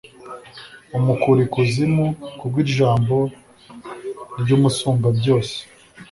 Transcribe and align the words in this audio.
umukura 0.97 1.39
ikuzimu, 1.47 2.05
ku 2.37 2.45
bw’ijambo 2.51 3.15
ry’Umusumbabyose; 4.39 5.57